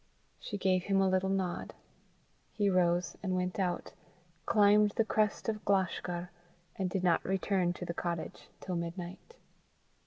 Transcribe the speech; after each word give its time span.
She 0.39 0.57
gave 0.57 0.85
him 0.85 0.99
a 0.99 1.07
little 1.07 1.29
nod. 1.29 1.75
He 2.53 2.71
rose 2.71 3.15
and 3.21 3.35
went 3.35 3.59
out, 3.59 3.93
climbed 4.47 4.93
the 4.95 5.05
crest 5.05 5.47
of 5.47 5.63
Glashgar, 5.63 6.31
and 6.75 6.89
did 6.89 7.03
not 7.03 7.23
return 7.23 7.71
to 7.73 7.85
the 7.85 7.93
cottage 7.93 8.47
till 8.61 8.75
midnight. 8.77 9.35